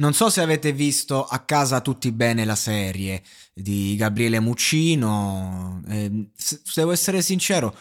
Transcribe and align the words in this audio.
Non 0.00 0.12
so 0.14 0.30
se 0.30 0.40
avete 0.42 0.72
visto 0.72 1.24
a 1.24 1.40
casa 1.40 1.80
tutti 1.80 2.12
bene 2.12 2.44
la 2.44 2.54
serie 2.54 3.20
di 3.52 3.96
Gabriele 3.96 4.38
Muccino. 4.38 5.82
Eh, 5.88 6.30
se 6.36 6.60
devo 6.76 6.92
essere 6.92 7.20
sincero, 7.20 7.74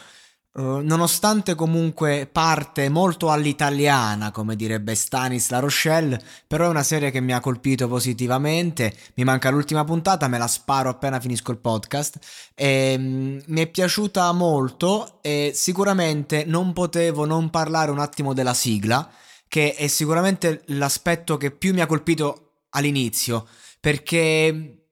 eh, 0.55 0.61
nonostante 0.81 1.53
comunque 1.53 2.27
parte 2.31 2.89
molto 2.89 3.29
all'italiana, 3.29 4.31
come 4.31 4.55
direbbe 4.55 4.95
Stanis 4.95 5.51
La 5.51 5.59
Rochelle, 5.59 6.19
però 6.47 6.65
è 6.65 6.69
una 6.69 6.81
serie 6.81 7.11
che 7.11 7.21
mi 7.21 7.33
ha 7.33 7.39
colpito 7.39 7.87
positivamente. 7.87 8.95
Mi 9.13 9.23
manca 9.23 9.51
l'ultima 9.51 9.83
puntata, 9.83 10.27
me 10.27 10.39
la 10.39 10.47
sparo 10.47 10.89
appena 10.89 11.19
finisco 11.19 11.51
il 11.51 11.59
podcast. 11.59 12.17
E, 12.55 12.95
mm, 12.97 13.39
mi 13.45 13.61
è 13.61 13.67
piaciuta 13.67 14.31
molto 14.31 15.19
e 15.21 15.51
sicuramente 15.53 16.45
non 16.45 16.73
potevo 16.73 17.25
non 17.25 17.51
parlare 17.51 17.91
un 17.91 17.99
attimo 17.99 18.33
della 18.33 18.55
sigla 18.55 19.07
che 19.47 19.75
è 19.75 19.87
sicuramente 19.87 20.63
l'aspetto 20.67 21.37
che 21.37 21.51
più 21.51 21.73
mi 21.73 21.81
ha 21.81 21.85
colpito 21.85 22.63
all'inizio, 22.71 23.47
perché 23.79 24.87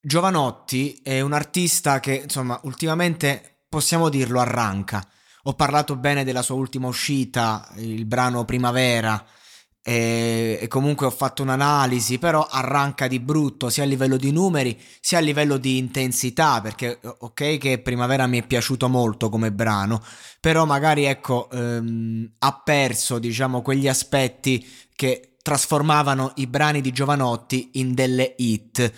Giovanotti 0.00 1.00
è 1.02 1.20
un 1.20 1.32
artista 1.32 2.00
che, 2.00 2.14
insomma, 2.24 2.60
ultimamente 2.64 3.64
possiamo 3.68 4.08
dirlo, 4.08 4.40
arranca. 4.40 5.06
Ho 5.44 5.54
parlato 5.54 5.96
bene 5.96 6.24
della 6.24 6.42
sua 6.42 6.54
ultima 6.56 6.86
uscita, 6.86 7.68
il 7.76 8.04
brano 8.04 8.44
Primavera, 8.44 9.24
e, 9.88 10.58
e, 10.60 10.66
comunque 10.66 11.06
ho 11.06 11.10
fatto 11.10 11.42
un'analisi, 11.42 12.18
però 12.18 12.44
arranca 12.50 13.06
di 13.06 13.20
brutto 13.20 13.70
sia 13.70 13.84
a 13.84 13.86
livello 13.86 14.16
di 14.16 14.32
numeri 14.32 14.76
sia 15.00 15.18
a 15.18 15.20
livello 15.20 15.58
di 15.58 15.78
intensità, 15.78 16.60
perché 16.60 16.98
ok 17.02 17.56
che 17.58 17.78
Primavera 17.78 18.26
mi 18.26 18.40
è 18.40 18.44
piaciuto 18.44 18.88
molto 18.88 19.28
come 19.28 19.52
brano, 19.52 20.02
però 20.40 20.64
magari 20.64 21.04
ecco 21.04 21.48
ehm, 21.52 22.32
ha 22.40 22.60
perso 22.64 23.20
diciamo 23.20 23.62
quegli 23.62 23.86
aspetti 23.86 24.66
che 24.96 25.36
trasformavano 25.40 26.32
i 26.36 26.48
brani 26.48 26.80
di 26.80 26.90
Giovanotti 26.90 27.70
in 27.74 27.94
delle 27.94 28.34
hit. 28.38 28.92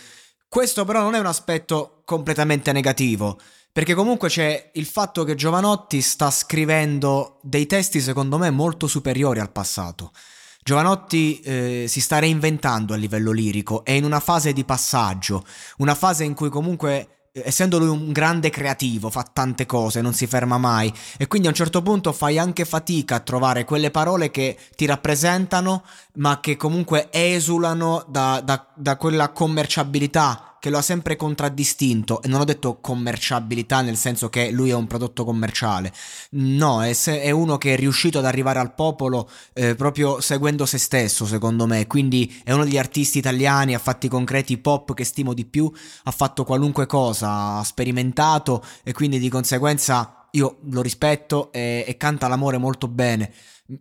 Questo 0.48 0.86
però 0.86 1.02
non 1.02 1.14
è 1.14 1.18
un 1.18 1.26
aspetto 1.26 2.00
completamente 2.06 2.72
negativo. 2.72 3.38
Perché 3.70 3.92
comunque 3.92 4.30
c'è 4.30 4.70
il 4.72 4.86
fatto 4.86 5.22
che 5.24 5.34
Giovanotti 5.34 6.00
sta 6.00 6.30
scrivendo 6.30 7.38
dei 7.42 7.66
testi 7.66 8.00
secondo 8.00 8.38
me 8.38 8.48
molto 8.48 8.86
superiori 8.86 9.38
al 9.38 9.52
passato. 9.52 10.12
Giovanotti 10.68 11.40
eh, 11.40 11.84
si 11.88 11.98
sta 11.98 12.18
reinventando 12.18 12.92
a 12.92 12.98
livello 12.98 13.32
lirico, 13.32 13.86
è 13.86 13.92
in 13.92 14.04
una 14.04 14.20
fase 14.20 14.52
di 14.52 14.66
passaggio, 14.66 15.46
una 15.78 15.94
fase 15.94 16.24
in 16.24 16.34
cui 16.34 16.50
comunque 16.50 17.28
eh, 17.32 17.40
essendo 17.46 17.78
lui 17.78 17.88
un 17.88 18.12
grande 18.12 18.50
creativo, 18.50 19.08
fa 19.08 19.22
tante 19.22 19.64
cose, 19.64 20.02
non 20.02 20.12
si 20.12 20.26
ferma 20.26 20.58
mai. 20.58 20.92
E 21.16 21.26
quindi 21.26 21.46
a 21.46 21.52
un 21.52 21.56
certo 21.56 21.80
punto 21.80 22.12
fai 22.12 22.38
anche 22.38 22.66
fatica 22.66 23.14
a 23.14 23.20
trovare 23.20 23.64
quelle 23.64 23.90
parole 23.90 24.30
che 24.30 24.58
ti 24.76 24.84
rappresentano 24.84 25.84
ma 26.16 26.38
che 26.38 26.58
comunque 26.58 27.08
esulano 27.12 28.04
da, 28.06 28.42
da, 28.44 28.66
da 28.76 28.98
quella 28.98 29.30
commerciabilità 29.30 30.47
che 30.60 30.70
lo 30.70 30.78
ha 30.78 30.82
sempre 30.82 31.16
contraddistinto 31.16 32.22
e 32.22 32.28
non 32.28 32.40
ho 32.40 32.44
detto 32.44 32.80
commerciabilità 32.80 33.80
nel 33.80 33.96
senso 33.96 34.28
che 34.28 34.50
lui 34.50 34.70
è 34.70 34.74
un 34.74 34.86
prodotto 34.86 35.24
commerciale, 35.24 35.92
no, 36.30 36.82
è, 36.82 36.92
se- 36.92 37.22
è 37.22 37.30
uno 37.30 37.58
che 37.58 37.74
è 37.74 37.76
riuscito 37.76 38.18
ad 38.18 38.24
arrivare 38.24 38.58
al 38.58 38.74
popolo 38.74 39.28
eh, 39.54 39.74
proprio 39.74 40.20
seguendo 40.20 40.66
se 40.66 40.78
stesso 40.78 41.26
secondo 41.26 41.66
me, 41.66 41.86
quindi 41.86 42.40
è 42.44 42.52
uno 42.52 42.64
degli 42.64 42.78
artisti 42.78 43.18
italiani 43.18 43.74
a 43.74 43.78
fatti 43.78 44.08
concreti 44.08 44.58
pop 44.58 44.94
che 44.94 45.04
stimo 45.04 45.34
di 45.34 45.44
più, 45.44 45.70
ha 46.04 46.10
fatto 46.10 46.44
qualunque 46.44 46.86
cosa, 46.86 47.56
ha 47.56 47.64
sperimentato 47.64 48.64
e 48.82 48.92
quindi 48.92 49.18
di 49.18 49.28
conseguenza 49.28 50.28
io 50.32 50.58
lo 50.70 50.82
rispetto 50.82 51.50
e, 51.52 51.84
e 51.86 51.96
canta 51.96 52.28
l'amore 52.28 52.58
molto 52.58 52.88
bene. 52.88 53.32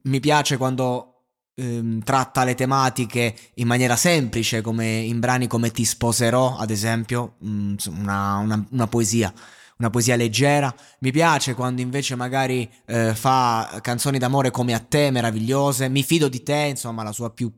Mi 0.03 0.19
piace 0.19 0.57
quando 0.57 1.16
ehm, 1.57 2.03
tratta 2.03 2.43
le 2.43 2.55
tematiche 2.55 3.35
in 3.55 3.67
maniera 3.67 3.95
semplice, 3.95 4.61
come 4.61 4.87
in 4.87 5.19
brani 5.19 5.47
come 5.47 5.71
Ti 5.71 5.83
sposerò, 5.83 6.57
ad 6.57 6.69
esempio, 6.69 7.35
mh, 7.39 7.75
una, 7.87 8.37
una, 8.37 8.65
una 8.71 8.87
poesia 8.87 9.33
una 9.77 9.89
poesia 9.89 10.15
leggera. 10.15 10.73
Mi 10.99 11.11
piace 11.11 11.53
quando 11.53 11.81
invece 11.81 12.15
magari 12.15 12.69
eh, 12.85 13.13
fa 13.13 13.79
canzoni 13.81 14.17
d'amore 14.17 14.51
come 14.51 14.73
a 14.73 14.79
te, 14.79 15.11
meravigliose. 15.11 15.87
Mi 15.89 16.03
fido 16.03 16.27
di 16.27 16.43
te, 16.43 16.65
insomma, 16.69 17.03
la 17.03 17.11
sua 17.11 17.31
più 17.31 17.51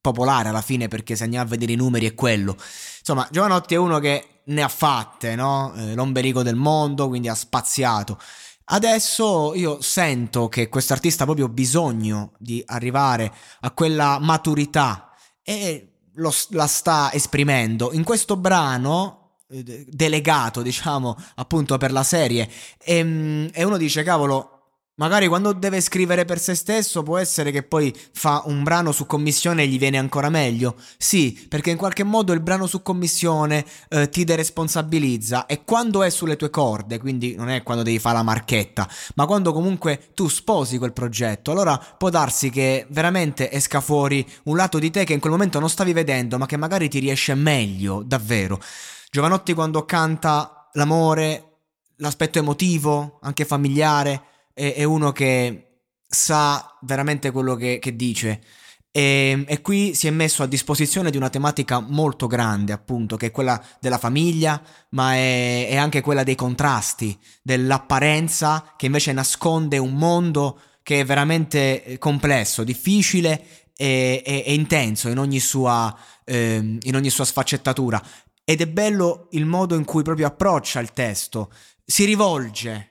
popolare 0.00 0.48
alla 0.48 0.62
fine, 0.62 0.88
perché 0.88 1.14
se 1.16 1.24
andiamo 1.24 1.44
a 1.44 1.48
vedere 1.48 1.72
i 1.72 1.76
numeri 1.76 2.06
è 2.06 2.14
quello. 2.14 2.56
Insomma, 2.98 3.28
Giovanotti 3.30 3.74
è 3.74 3.78
uno 3.78 3.98
che 3.98 4.40
ne 4.44 4.62
ha 4.62 4.68
fatte, 4.68 5.36
no? 5.36 5.72
Eh, 5.76 5.94
l'ombelico 5.94 6.42
del 6.42 6.56
mondo, 6.56 7.08
quindi 7.08 7.28
ha 7.28 7.34
spaziato. 7.34 8.18
Adesso 8.72 9.54
io 9.56 9.80
sento 9.80 10.48
che 10.48 10.68
questo 10.68 10.92
artista 10.92 11.22
ha 11.22 11.26
proprio 11.26 11.48
bisogno 11.48 12.34
di 12.38 12.62
arrivare 12.64 13.32
a 13.60 13.72
quella 13.72 14.18
maturità 14.20 15.12
e 15.42 15.90
lo, 16.14 16.32
la 16.50 16.66
sta 16.68 17.12
esprimendo. 17.12 17.92
In 17.92 18.04
questo 18.04 18.36
brano 18.36 19.38
eh, 19.48 19.86
delegato, 19.88 20.62
diciamo, 20.62 21.16
appunto 21.34 21.78
per 21.78 21.90
la 21.90 22.04
serie, 22.04 22.48
e, 22.78 22.96
ehm, 22.98 23.50
e 23.52 23.64
uno 23.64 23.76
dice, 23.76 24.04
cavolo, 24.04 24.59
Magari 25.00 25.28
quando 25.28 25.54
deve 25.54 25.80
scrivere 25.80 26.26
per 26.26 26.38
se 26.38 26.54
stesso 26.54 27.02
può 27.02 27.16
essere 27.16 27.50
che 27.50 27.62
poi 27.62 27.90
fa 28.12 28.42
un 28.44 28.62
brano 28.62 28.92
su 28.92 29.06
commissione 29.06 29.62
e 29.62 29.66
gli 29.66 29.78
viene 29.78 29.96
ancora 29.96 30.28
meglio. 30.28 30.76
Sì, 30.98 31.46
perché 31.48 31.70
in 31.70 31.78
qualche 31.78 32.04
modo 32.04 32.34
il 32.34 32.40
brano 32.40 32.66
su 32.66 32.82
commissione 32.82 33.64
eh, 33.88 34.10
ti 34.10 34.24
deresponsabilizza 34.24 35.46
e 35.46 35.64
quando 35.64 36.02
è 36.02 36.10
sulle 36.10 36.36
tue 36.36 36.50
corde, 36.50 36.98
quindi 36.98 37.34
non 37.34 37.48
è 37.48 37.62
quando 37.62 37.82
devi 37.82 37.98
fare 37.98 38.16
la 38.16 38.22
marchetta, 38.22 38.86
ma 39.14 39.24
quando 39.24 39.54
comunque 39.54 40.10
tu 40.12 40.28
sposi 40.28 40.76
quel 40.76 40.92
progetto, 40.92 41.50
allora 41.50 41.78
può 41.78 42.10
darsi 42.10 42.50
che 42.50 42.84
veramente 42.90 43.50
esca 43.50 43.80
fuori 43.80 44.28
un 44.44 44.56
lato 44.56 44.78
di 44.78 44.90
te 44.90 45.04
che 45.04 45.14
in 45.14 45.20
quel 45.20 45.32
momento 45.32 45.58
non 45.60 45.70
stavi 45.70 45.94
vedendo, 45.94 46.36
ma 46.36 46.44
che 46.44 46.58
magari 46.58 46.90
ti 46.90 46.98
riesce 46.98 47.34
meglio, 47.34 48.02
davvero. 48.04 48.60
Giovanotti 49.10 49.54
quando 49.54 49.86
canta 49.86 50.68
l'amore, 50.74 51.60
l'aspetto 51.96 52.38
emotivo, 52.38 53.18
anche 53.22 53.46
familiare, 53.46 54.24
è, 54.52 54.74
è 54.74 54.84
uno 54.84 55.12
che 55.12 55.70
sa 56.06 56.76
veramente 56.82 57.30
quello 57.30 57.54
che, 57.54 57.78
che 57.78 57.94
dice. 57.94 58.40
E, 58.92 59.44
e, 59.46 59.60
qui 59.60 59.94
si 59.94 60.08
è 60.08 60.10
messo 60.10 60.42
a 60.42 60.46
disposizione 60.46 61.12
di 61.12 61.16
una 61.16 61.30
tematica 61.30 61.78
molto 61.78 62.26
grande, 62.26 62.72
appunto, 62.72 63.16
che 63.16 63.26
è 63.26 63.30
quella 63.30 63.62
della 63.78 63.98
famiglia, 63.98 64.60
ma 64.90 65.14
è, 65.14 65.68
è 65.68 65.76
anche 65.76 66.00
quella 66.00 66.24
dei 66.24 66.34
contrasti, 66.34 67.16
dell'apparenza 67.42 68.74
che 68.76 68.86
invece 68.86 69.12
nasconde 69.12 69.78
un 69.78 69.94
mondo 69.94 70.60
che 70.82 71.00
è 71.00 71.04
veramente 71.04 71.84
eh, 71.84 71.98
complesso, 71.98 72.64
difficile 72.64 73.70
e, 73.76 74.22
e, 74.26 74.42
e 74.44 74.54
intenso 74.54 75.08
in 75.08 75.18
ogni, 75.18 75.38
sua, 75.38 75.96
eh, 76.24 76.78
in 76.80 76.96
ogni 76.96 77.10
sua 77.10 77.24
sfaccettatura. 77.24 78.02
ed 78.44 78.60
è 78.60 78.66
bello 78.66 79.28
il 79.30 79.46
modo 79.46 79.76
in 79.76 79.84
cui 79.84 80.02
proprio 80.02 80.26
approccia 80.26 80.80
il 80.80 80.92
testo. 80.92 81.52
Si 81.84 82.04
rivolge 82.04 82.89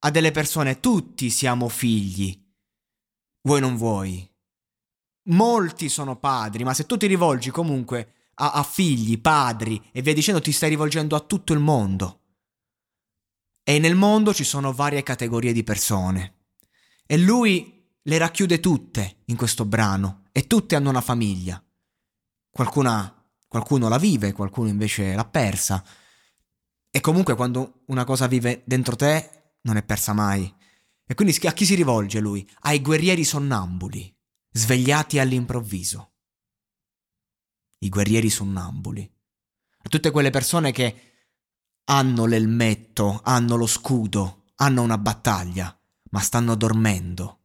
a 0.00 0.10
delle 0.10 0.30
persone, 0.30 0.80
tutti 0.80 1.30
siamo 1.30 1.68
figli, 1.68 2.38
vuoi 3.42 3.60
non 3.60 3.76
vuoi. 3.76 4.28
Molti 5.28 5.88
sono 5.88 6.16
padri, 6.16 6.62
ma 6.62 6.74
se 6.74 6.86
tu 6.86 6.96
ti 6.96 7.06
rivolgi 7.06 7.50
comunque 7.50 8.30
a, 8.34 8.52
a 8.52 8.62
figli, 8.62 9.20
padri 9.20 9.82
e 9.92 10.02
via 10.02 10.14
dicendo, 10.14 10.40
ti 10.40 10.52
stai 10.52 10.68
rivolgendo 10.68 11.16
a 11.16 11.20
tutto 11.20 11.52
il 11.52 11.58
mondo. 11.58 12.20
E 13.62 13.78
nel 13.78 13.96
mondo 13.96 14.32
ci 14.32 14.44
sono 14.44 14.72
varie 14.72 15.02
categorie 15.02 15.52
di 15.52 15.64
persone. 15.64 16.34
E 17.06 17.18
lui 17.18 17.90
le 18.02 18.18
racchiude 18.18 18.60
tutte 18.60 19.22
in 19.26 19.36
questo 19.36 19.64
brano 19.64 20.28
e 20.30 20.46
tutte 20.46 20.76
hanno 20.76 20.90
una 20.90 21.00
famiglia. 21.00 21.60
Qualcuna, 22.50 23.12
qualcuno 23.48 23.88
la 23.88 23.98
vive, 23.98 24.32
qualcuno 24.32 24.68
invece 24.68 25.14
l'ha 25.14 25.24
persa. 25.24 25.84
E 26.90 27.00
comunque 27.00 27.34
quando 27.34 27.82
una 27.86 28.04
cosa 28.04 28.28
vive 28.28 28.62
dentro 28.64 28.94
te 28.94 29.35
non 29.66 29.76
è 29.76 29.84
persa 29.84 30.12
mai. 30.14 30.52
E 31.04 31.14
quindi 31.14 31.38
a 31.46 31.52
chi 31.52 31.64
si 31.64 31.74
rivolge 31.74 32.18
lui? 32.18 32.48
Ai 32.62 32.80
guerrieri 32.80 33.22
sonnambuli, 33.22 34.12
svegliati 34.50 35.18
all'improvviso 35.18 36.12
i 37.80 37.88
guerrieri 37.88 38.30
sonnambuli, 38.30 39.10
a 39.78 39.88
tutte 39.88 40.10
quelle 40.10 40.30
persone 40.30 40.72
che 40.72 41.12
hanno 41.84 42.26
l'elmetto, 42.26 43.20
hanno 43.22 43.56
lo 43.56 43.66
scudo, 43.66 44.44
hanno 44.56 44.82
una 44.82 44.98
battaglia, 44.98 45.78
ma 46.10 46.20
stanno 46.20 46.54
dormendo. 46.54 47.44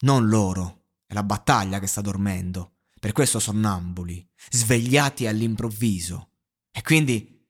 Non 0.00 0.28
loro, 0.28 0.86
è 1.06 1.14
la 1.14 1.22
battaglia 1.22 1.78
che 1.78 1.86
sta 1.86 2.00
dormendo. 2.00 2.72
Per 2.98 3.12
questo 3.12 3.38
sonnambuli, 3.38 4.26
svegliati 4.50 5.26
all'improvviso. 5.26 6.30
E 6.72 6.82
quindi, 6.82 7.46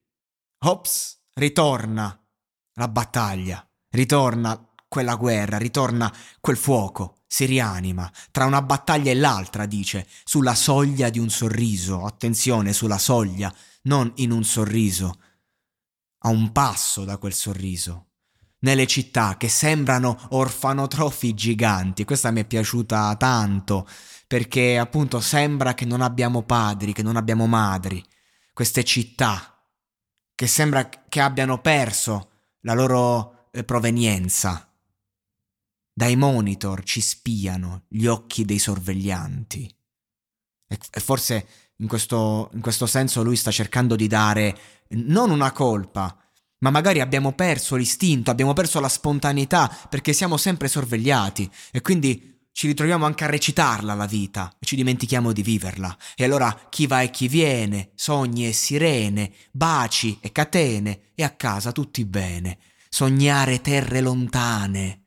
ops, 0.65 1.23
ritorna 1.33 2.27
la 2.73 2.87
battaglia, 2.87 3.67
ritorna 3.95 4.59
quella 4.87 5.15
guerra, 5.15 5.57
ritorna 5.57 6.13
quel 6.39 6.57
fuoco 6.57 7.23
si 7.27 7.45
rianima 7.45 8.09
tra 8.31 8.45
una 8.45 8.61
battaglia 8.61 9.11
e 9.11 9.15
l'altra, 9.15 9.65
dice, 9.65 10.07
sulla 10.23 10.55
soglia 10.55 11.09
di 11.09 11.19
un 11.19 11.29
sorriso. 11.29 12.05
Attenzione, 12.05 12.71
sulla 12.71 12.97
soglia, 12.97 13.53
non 13.83 14.11
in 14.15 14.31
un 14.31 14.43
sorriso, 14.45 15.19
a 16.19 16.29
un 16.29 16.51
passo 16.51 17.03
da 17.03 17.17
quel 17.17 17.33
sorriso. 17.33 18.11
Nelle 18.59 18.87
città 18.87 19.35
che 19.37 19.49
sembrano 19.49 20.17
orfanotrofi 20.29 21.33
giganti. 21.33 22.05
Questa 22.05 22.31
mi 22.31 22.41
è 22.41 22.45
piaciuta 22.45 23.13
tanto 23.17 23.87
perché 24.27 24.77
appunto 24.77 25.19
sembra 25.19 25.73
che 25.73 25.85
non 25.85 26.01
abbiamo 26.01 26.43
padri, 26.43 26.93
che 26.93 27.03
non 27.03 27.15
abbiamo 27.15 27.47
madri. 27.47 28.03
Queste 28.53 28.83
città 28.83 29.61
che 30.33 30.47
sembra 30.47 30.89
che 30.89 31.19
abbiano 31.19 31.59
perso 31.59 32.29
la 32.61 32.73
loro 32.73 33.34
provenienza 33.63 34.69
dai 35.97 36.17
monitor 36.17 36.83
ci 36.83 36.99
spiano 36.99 37.85
gli 37.87 38.05
occhi 38.05 38.43
dei 38.43 38.59
sorveglianti. 38.59 39.73
E, 40.67 40.99
forse 40.99 41.47
in 41.77 41.87
questo, 41.87 42.49
in 42.53 42.61
questo 42.61 42.85
senso 42.85 43.23
lui 43.23 43.37
sta 43.37 43.51
cercando 43.51 43.95
di 43.95 44.07
dare 44.07 44.57
non 44.89 45.29
una 45.29 45.51
colpa, 45.53 46.17
ma 46.59 46.69
magari 46.69 46.99
abbiamo 46.99 47.31
perso 47.31 47.75
l'istinto, 47.75 48.29
abbiamo 48.29 48.53
perso 48.53 48.79
la 48.79 48.89
spontaneità 48.89 49.69
perché 49.89 50.11
siamo 50.11 50.35
sempre 50.35 50.67
sorvegliati 50.67 51.49
e 51.71 51.81
quindi 51.81 52.33
ci 52.51 52.67
ritroviamo 52.67 53.05
anche 53.05 53.25
a 53.25 53.29
recitarla 53.29 53.93
la 53.93 54.05
vita 54.05 54.53
e 54.59 54.65
ci 54.65 54.75
dimentichiamo 54.75 55.31
di 55.31 55.43
viverla. 55.43 55.97
E 56.15 56.23
allora 56.23 56.67
chi 56.69 56.87
va 56.87 57.01
e 57.01 57.09
chi 57.09 57.27
viene, 57.27 57.91
sogni 57.95 58.47
e 58.47 58.53
sirene, 58.53 59.31
baci 59.51 60.17
e 60.21 60.31
catene 60.31 61.11
e 61.15 61.23
a 61.23 61.31
casa 61.31 61.71
tutti 61.71 62.03
bene, 62.05 62.57
sognare 62.95 63.59
terre 63.59 63.99
lontane. 63.99 65.01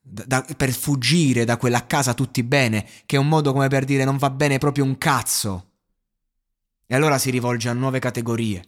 Da, 0.00 0.46
per 0.56 0.72
fuggire 0.72 1.44
da 1.44 1.56
quella 1.56 1.86
casa 1.86 2.14
tutti 2.14 2.44
bene, 2.44 2.88
che 3.04 3.16
è 3.16 3.18
un 3.18 3.26
modo 3.26 3.52
come 3.52 3.66
per 3.66 3.84
dire 3.84 4.04
non 4.04 4.16
va 4.16 4.30
bene 4.30 4.58
proprio 4.58 4.84
un 4.84 4.96
cazzo. 4.96 5.72
E 6.86 6.94
allora 6.94 7.18
si 7.18 7.30
rivolge 7.30 7.68
a 7.68 7.72
nuove 7.72 7.98
categorie, 7.98 8.62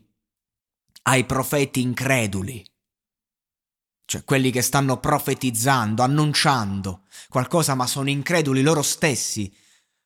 ai 1.02 1.24
profeti 1.24 1.80
increduli, 1.80 2.64
cioè 4.06 4.24
quelli 4.24 4.50
che 4.50 4.62
stanno 4.62 4.98
profetizzando, 4.98 6.02
annunciando 6.02 7.04
qualcosa, 7.28 7.76
ma 7.76 7.86
sono 7.86 8.10
increduli 8.10 8.62
loro 8.62 8.82
stessi 8.82 9.52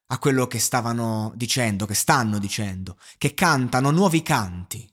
a 0.08 0.18
quello 0.18 0.46
che 0.46 0.58
stavano 0.58 1.32
dicendo, 1.34 1.86
che 1.86 1.94
stanno 1.94 2.38
dicendo, 2.38 2.98
che 3.16 3.32
cantano 3.32 3.90
nuovi 3.90 4.20
canti, 4.20 4.86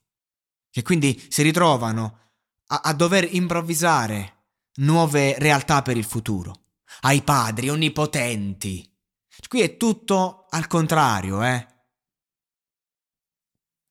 che 0.69 0.81
quindi 0.81 1.21
si 1.29 1.41
ritrovano 1.41 2.19
a, 2.67 2.81
a 2.83 2.93
dover 2.93 3.27
improvvisare 3.33 4.43
nuove 4.75 5.37
realtà 5.37 5.81
per 5.81 5.97
il 5.97 6.05
futuro, 6.05 6.65
ai 7.01 7.21
padri 7.21 7.69
onnipotenti. 7.69 8.89
Qui 9.47 9.61
è 9.61 9.77
tutto 9.77 10.45
al 10.49 10.67
contrario, 10.67 11.43
eh? 11.43 11.67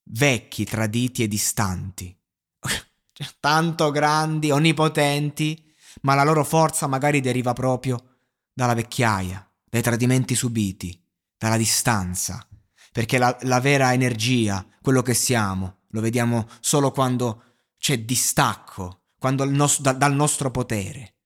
Vecchi, 0.05 0.65
traditi 0.65 1.23
e 1.23 1.29
distanti. 1.29 2.17
Cioè, 3.15 3.29
tanto 3.41 3.91
grandi, 3.91 4.51
onnipotenti, 4.51 5.71
ma 6.03 6.15
la 6.15 6.25
loro 6.25 6.45
forza 6.45 6.87
magari 6.87 7.21
deriva 7.21 7.53
proprio 7.53 8.21
dalla 8.55 8.73
vecchiaia, 8.73 9.47
dai 9.69 9.83
tradimenti 9.83 10.35
subiti, 10.35 10.99
dalla 11.37 11.59
distanza. 11.59 12.47
Perché 12.91 13.19
la, 13.19 13.37
la 13.43 13.61
vera 13.61 13.93
energia, 13.93 14.67
quello 14.81 15.03
che 15.03 15.13
siamo, 15.13 15.81
lo 15.89 16.01
vediamo 16.01 16.49
solo 16.61 16.91
quando 16.91 17.52
c'è 17.83 17.99
distacco 17.99 19.07
nos- 19.19 19.81
da- 19.81 19.93
dal 19.93 20.15
nostro 20.15 20.53
potere. 20.53 21.17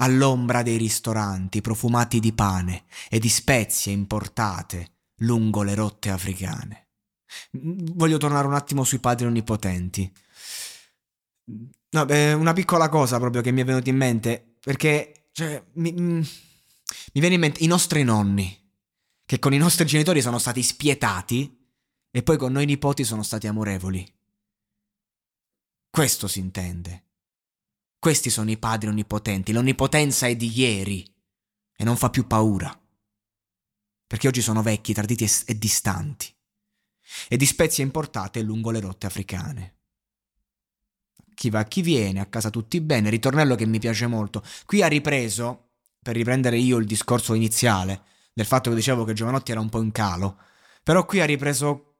All'ombra 0.00 0.62
dei 0.62 0.76
ristoranti 0.76 1.62
profumati 1.62 2.20
di 2.20 2.34
pane 2.34 2.84
e 3.08 3.18
di 3.18 3.30
spezie 3.30 3.94
importate 3.94 4.96
lungo 5.20 5.62
le 5.62 5.74
rotte 5.74 6.10
africane. 6.10 6.88
Voglio 7.52 8.18
tornare 8.18 8.46
un 8.46 8.52
attimo 8.52 8.84
sui 8.84 8.98
padri 8.98 9.24
onnipotenti. 9.24 10.12
No, 11.44 12.04
beh, 12.04 12.34
una 12.34 12.52
piccola 12.52 12.90
cosa 12.90 13.18
proprio 13.18 13.40
che 13.40 13.52
mi 13.52 13.62
è 13.62 13.64
venuta 13.64 13.88
in 13.88 13.96
mente, 13.96 14.56
perché 14.60 15.28
cioè, 15.32 15.64
mi, 15.74 15.92
mi 15.92 16.26
viene 17.12 17.34
in 17.36 17.40
mente 17.40 17.64
i 17.64 17.66
nostri 17.66 18.02
nonni, 18.02 18.54
che 19.24 19.38
con 19.38 19.54
i 19.54 19.58
nostri 19.58 19.86
genitori 19.86 20.20
sono 20.20 20.38
stati 20.38 20.62
spietati 20.62 21.58
e 22.10 22.22
poi 22.22 22.36
con 22.36 22.52
noi 22.52 22.66
nipoti 22.66 23.02
sono 23.02 23.22
stati 23.22 23.46
amorevoli. 23.46 24.20
Questo 25.92 26.26
si 26.26 26.38
intende. 26.38 27.04
Questi 27.98 28.30
sono 28.30 28.50
i 28.50 28.56
padri 28.56 28.88
onnipotenti. 28.88 29.52
L'onnipotenza 29.52 30.26
è 30.26 30.34
di 30.34 30.50
ieri 30.58 31.04
e 31.76 31.84
non 31.84 31.98
fa 31.98 32.08
più 32.08 32.26
paura. 32.26 32.74
Perché 34.06 34.26
oggi 34.26 34.40
sono 34.40 34.62
vecchi, 34.62 34.94
traditi 34.94 35.30
e, 35.44 35.58
distanti. 35.58 36.34
E 37.28 37.36
di 37.36 37.44
spezie 37.44 37.84
importate 37.84 38.40
lungo 38.40 38.70
le 38.70 38.80
rotte 38.80 39.04
africane. 39.04 39.80
Chi 41.34 41.50
va, 41.50 41.62
chi 41.64 41.82
viene, 41.82 42.20
a 42.20 42.26
casa 42.26 42.48
tutti 42.48 42.80
bene. 42.80 43.10
Ritornello 43.10 43.54
che 43.54 43.66
mi 43.66 43.78
piace 43.78 44.06
molto. 44.06 44.42
Qui 44.64 44.80
ha 44.80 44.86
ripreso, 44.86 45.72
per 46.02 46.16
riprendere 46.16 46.56
io 46.56 46.78
il 46.78 46.86
discorso 46.86 47.34
iniziale, 47.34 48.04
del 48.32 48.46
fatto 48.46 48.70
che 48.70 48.76
dicevo 48.76 49.04
che 49.04 49.12
Giovanotti 49.12 49.50
era 49.50 49.60
un 49.60 49.68
po' 49.68 49.82
in 49.82 49.92
calo, 49.92 50.38
però 50.82 51.04
qui 51.04 51.20
ha 51.20 51.26
ripreso 51.26 51.96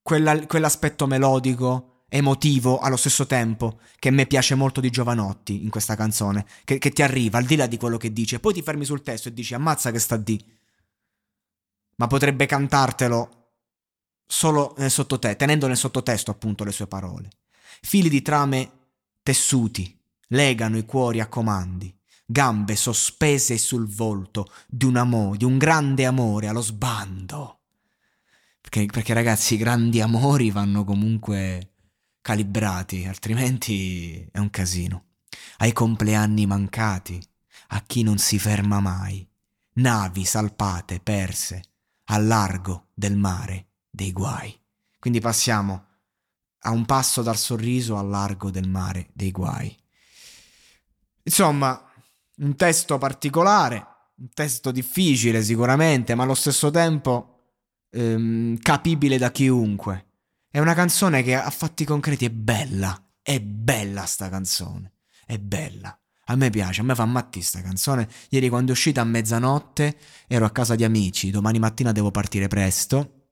quella, 0.00 0.46
quell'aspetto 0.46 1.08
melodico 1.08 1.91
emotivo 2.14 2.78
allo 2.78 2.96
stesso 2.96 3.26
tempo 3.26 3.80
che 3.98 4.08
a 4.08 4.12
me 4.12 4.26
piace 4.26 4.54
molto 4.54 4.82
di 4.82 4.90
Giovanotti 4.90 5.64
in 5.64 5.70
questa 5.70 5.96
canzone, 5.96 6.44
che, 6.62 6.76
che, 6.76 6.90
ti 6.90 7.00
arriva 7.00 7.38
al 7.38 7.46
di 7.46 7.56
là 7.56 7.66
di 7.66 7.78
quello 7.78 7.96
che 7.96 8.12
dice, 8.12 8.38
poi 8.38 8.52
ti 8.52 8.60
fermi 8.60 8.84
sul 8.84 9.00
testo 9.00 9.28
e 9.28 9.32
dici 9.32 9.54
ammazza 9.54 9.90
che 9.90 9.98
sta 9.98 10.18
di. 10.18 10.38
Ma 11.96 12.06
potrebbe 12.08 12.44
cantartelo 12.44 13.52
solo 14.26 14.74
nel 14.76 14.90
sottotesto, 14.90 15.38
tenendo 15.38 15.66
nel 15.66 15.76
sottotesto 15.78 16.30
appunto 16.30 16.64
le 16.64 16.72
sue 16.72 16.86
parole. 16.86 17.30
Fili 17.80 18.10
di 18.10 18.20
trame 18.20 18.70
tessuti 19.22 19.98
legano 20.28 20.76
i 20.76 20.84
cuori 20.84 21.18
a 21.18 21.28
comandi, 21.28 21.96
gambe 22.26 22.76
sospese 22.76 23.56
sul 23.56 23.88
volto 23.88 24.52
di 24.66 24.84
un 24.84 24.96
amore, 24.96 25.38
di 25.38 25.44
un 25.44 25.56
grande 25.56 26.04
amore 26.04 26.46
allo 26.46 26.60
sbando. 26.60 27.60
Perché, 28.60 28.84
perché 28.84 29.14
ragazzi, 29.14 29.54
i 29.54 29.58
grandi 29.58 30.02
amori 30.02 30.50
vanno 30.50 30.84
comunque 30.84 31.71
calibrati, 32.22 33.04
altrimenti 33.04 34.26
è 34.30 34.38
un 34.38 34.48
casino. 34.48 35.04
Ai 35.58 35.72
compleanni 35.72 36.46
mancati, 36.46 37.22
a 37.68 37.82
chi 37.82 38.02
non 38.02 38.18
si 38.18 38.38
ferma 38.38 38.80
mai, 38.80 39.26
navi 39.74 40.24
salpate, 40.24 41.00
perse, 41.00 41.62
al 42.04 42.26
largo 42.26 42.88
del 42.94 43.16
mare 43.16 43.66
dei 43.90 44.12
guai. 44.12 44.58
Quindi 44.98 45.20
passiamo 45.20 45.86
a 46.60 46.70
un 46.70 46.84
passo 46.86 47.22
dal 47.22 47.36
sorriso 47.36 47.98
al 47.98 48.08
largo 48.08 48.50
del 48.50 48.68
mare 48.68 49.08
dei 49.12 49.30
guai. 49.30 49.76
Insomma, 51.24 51.90
un 52.36 52.54
testo 52.56 52.98
particolare, 52.98 53.86
un 54.16 54.28
testo 54.32 54.70
difficile 54.70 55.42
sicuramente, 55.42 56.14
ma 56.14 56.22
allo 56.22 56.34
stesso 56.34 56.70
tempo 56.70 57.32
ehm, 57.90 58.58
capibile 58.58 59.18
da 59.18 59.30
chiunque. 59.30 60.11
È 60.54 60.58
una 60.58 60.74
canzone 60.74 61.22
che 61.22 61.34
a 61.34 61.48
fatti 61.48 61.86
concreti 61.86 62.26
è 62.26 62.30
bella, 62.30 63.02
è 63.22 63.40
bella 63.40 64.04
sta 64.04 64.28
canzone, 64.28 64.92
è 65.24 65.38
bella. 65.38 65.98
A 66.26 66.36
me 66.36 66.50
piace, 66.50 66.82
a 66.82 66.84
me 66.84 66.94
fa 66.94 67.06
matti 67.06 67.40
sta 67.40 67.62
canzone. 67.62 68.06
Ieri 68.28 68.50
quando 68.50 68.68
è 68.68 68.74
uscita 68.74 69.00
a 69.00 69.04
mezzanotte 69.04 69.96
ero 70.26 70.44
a 70.44 70.50
casa 70.50 70.74
di 70.74 70.84
amici, 70.84 71.30
domani 71.30 71.58
mattina 71.58 71.90
devo 71.90 72.10
partire 72.10 72.48
presto. 72.48 73.28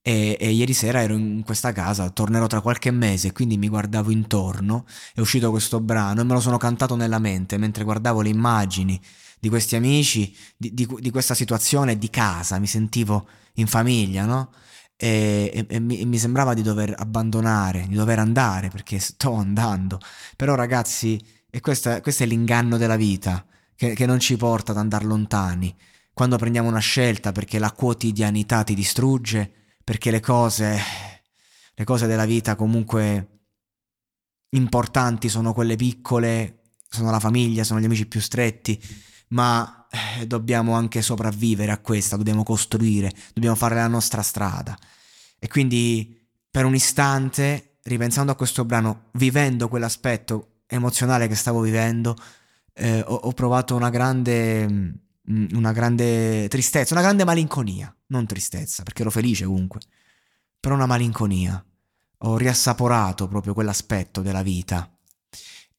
E, 0.00 0.36
e, 0.38 0.50
ieri 0.52 0.72
sera 0.72 1.02
ero 1.02 1.14
in 1.14 1.42
questa 1.44 1.72
casa, 1.72 2.08
tornerò 2.10 2.46
tra 2.46 2.60
qualche 2.60 2.92
mese, 2.92 3.32
quindi 3.32 3.58
mi 3.58 3.68
guardavo 3.68 4.12
intorno, 4.12 4.86
è 5.12 5.18
uscito 5.18 5.50
questo 5.50 5.80
brano 5.80 6.20
e 6.20 6.24
me 6.24 6.34
lo 6.34 6.40
sono 6.40 6.58
cantato 6.58 6.94
nella 6.94 7.18
mente 7.18 7.58
mentre 7.58 7.82
guardavo 7.82 8.20
le 8.20 8.28
immagini 8.28 9.00
di 9.40 9.48
questi 9.48 9.74
amici, 9.74 10.32
di, 10.56 10.72
di, 10.72 10.86
di 11.00 11.10
questa 11.10 11.34
situazione 11.34 11.98
di 11.98 12.08
casa, 12.08 12.60
mi 12.60 12.68
sentivo 12.68 13.26
in 13.54 13.66
famiglia, 13.66 14.24
no? 14.24 14.52
E, 15.00 15.50
e, 15.54 15.66
e, 15.68 15.78
mi, 15.78 16.00
e, 16.00 16.04
mi, 16.04 16.18
sembrava 16.18 16.54
di 16.54 16.62
dover 16.62 16.92
abbandonare, 16.98 17.86
di 17.86 17.94
dover 17.94 18.18
andare 18.18 18.68
perché 18.68 18.98
sto 18.98 19.34
andando. 19.34 20.00
Però 20.36 20.56
ragazzi, 20.56 21.24
e 21.48 21.60
questa, 21.60 22.00
questo 22.00 22.24
è 22.24 22.26
l'inganno 22.26 22.76
della 22.76 22.96
vita 22.96 23.46
che, 23.76 23.94
che 23.94 24.06
non 24.06 24.18
ci 24.18 24.36
porta 24.36 24.72
ad 24.72 24.78
andare 24.78 25.04
lontani. 25.04 25.74
Quando 26.12 26.36
prendiamo 26.36 26.68
una 26.68 26.80
scelta 26.80 27.30
perché 27.30 27.60
la 27.60 27.70
quotidianità 27.70 28.64
ti 28.64 28.74
distrugge, 28.74 29.50
perché 29.84 30.10
le 30.10 30.18
cose, 30.18 30.76
le 31.74 31.84
cose 31.84 32.08
della 32.08 32.24
vita 32.24 32.56
comunque 32.56 33.38
importanti 34.50 35.28
sono 35.28 35.52
quelle 35.52 35.76
piccole, 35.76 36.62
sono 36.88 37.12
la 37.12 37.20
famiglia, 37.20 37.62
sono 37.62 37.78
gli 37.78 37.84
amici 37.84 38.06
più 38.06 38.20
stretti, 38.20 38.82
ma 39.28 39.86
eh, 39.90 40.26
dobbiamo 40.26 40.74
anche 40.74 41.02
sopravvivere 41.02 41.72
a 41.72 41.78
questa, 41.78 42.16
dobbiamo 42.16 42.42
costruire, 42.42 43.12
dobbiamo 43.32 43.56
fare 43.56 43.74
la 43.74 43.88
nostra 43.88 44.22
strada. 44.22 44.76
E 45.38 45.48
quindi 45.48 46.18
per 46.50 46.64
un 46.64 46.74
istante, 46.74 47.78
ripensando 47.84 48.32
a 48.32 48.36
questo 48.36 48.64
brano, 48.64 49.10
vivendo 49.12 49.68
quell'aspetto 49.68 50.62
emozionale 50.66 51.28
che 51.28 51.34
stavo 51.34 51.60
vivendo, 51.60 52.16
eh, 52.74 53.00
ho, 53.00 53.14
ho, 53.14 53.32
provato 53.32 53.74
una 53.74 53.90
grande, 53.90 54.68
mm, 54.68 55.48
una 55.54 55.72
grande 55.72 56.48
tristezza, 56.48 56.94
una 56.94 57.02
grande 57.02 57.24
malinconia, 57.24 57.94
non 58.06 58.26
tristezza, 58.26 58.82
perché 58.82 59.02
ero 59.02 59.10
felice 59.10 59.44
comunque, 59.44 59.80
però 60.60 60.74
una 60.74 60.86
malinconia. 60.86 61.62
Ho 62.22 62.36
riassaporato 62.36 63.28
proprio 63.28 63.54
quell'aspetto 63.54 64.22
della 64.22 64.42
vita 64.42 64.97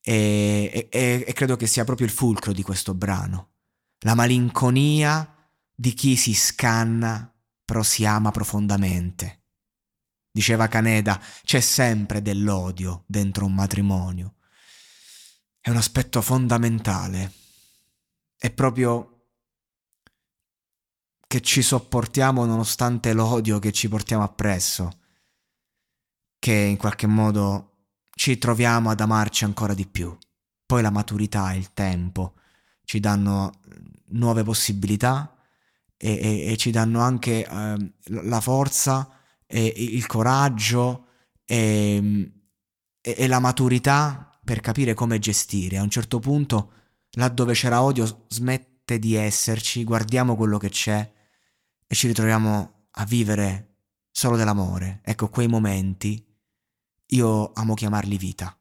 e, 0.02 0.88
e, 0.92 1.24
e 1.28 1.34
credo 1.34 1.56
che 1.56 1.68
sia 1.68 1.84
proprio 1.84 2.08
il 2.08 2.14
fulcro 2.14 2.54
di 2.54 2.64
questo 2.64 2.94
brano. 2.94 3.52
La 4.00 4.16
malinconia 4.16 5.36
di 5.74 5.94
chi 5.94 6.16
si 6.16 6.34
scanna 6.34 7.34
però 7.64 7.84
si 7.84 8.06
ama 8.06 8.32
profondamente. 8.32 9.44
Diceva 10.32 10.68
Caneda, 10.68 11.22
c'è 11.44 11.60
sempre 11.60 12.22
dell'odio 12.22 13.04
dentro 13.08 13.46
un 13.46 13.54
matrimonio. 13.54 14.36
È 15.60 15.70
un 15.70 15.78
aspetto 15.78 16.22
fondamentale. 16.22 17.34
È 18.36 18.50
proprio 18.52 19.28
che 21.28 21.42
ci 21.42 21.62
sopportiamo 21.62 22.46
nonostante 22.46 23.14
l'odio 23.14 23.60
che 23.60 23.72
ci 23.72 23.88
portiamo 23.88 24.24
appresso, 24.24 25.02
che 26.40 26.54
in 26.54 26.78
qualche 26.78 27.06
modo 27.06 27.69
ci 28.20 28.38
troviamo 28.38 28.90
ad 28.90 29.00
amarci 29.00 29.46
ancora 29.46 29.74
di 29.74 29.88
più. 29.88 30.16
Poi 30.66 30.82
la 30.82 30.90
maturità 30.90 31.54
e 31.54 31.58
il 31.58 31.72
tempo 31.72 32.34
ci 32.84 33.00
danno 33.00 33.62
nuove 34.08 34.44
possibilità 34.44 35.38
e, 35.96 36.20
e, 36.22 36.52
e 36.52 36.58
ci 36.58 36.70
danno 36.70 37.00
anche 37.00 37.48
eh, 37.48 37.94
la 38.08 38.42
forza 38.42 39.10
e 39.46 39.74
il 39.74 40.06
coraggio 40.06 41.06
e, 41.46 42.32
e 43.00 43.28
la 43.28 43.40
maturità 43.40 44.38
per 44.44 44.60
capire 44.60 44.94
come 44.94 45.18
gestire. 45.18 45.78
A 45.78 45.84
un 45.84 45.90
certo 45.90 46.20
punto, 46.20 46.74
laddove 47.12 47.54
c'era 47.54 47.82
odio, 47.82 48.26
smette 48.28 49.00
di 49.00 49.14
esserci, 49.14 49.86
guardiamo 49.86 50.36
quello 50.36 50.58
che 50.58 50.70
c'è 50.70 51.10
e 51.88 51.96
ci 51.96 52.08
ritroviamo 52.08 52.88
a 52.92 53.06
vivere 53.06 53.78
solo 54.12 54.36
dell'amore. 54.36 55.00
Ecco, 55.06 55.30
quei 55.30 55.48
momenti 55.48 56.29
io 57.10 57.52
amo 57.54 57.74
chiamarli 57.74 58.18
vita. 58.18 58.59